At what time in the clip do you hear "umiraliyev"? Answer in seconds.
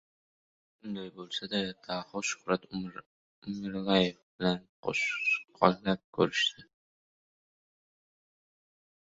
2.79-4.15